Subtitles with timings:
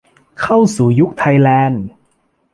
[0.41, 1.85] เข้าสู่ยุคไทยแลนด์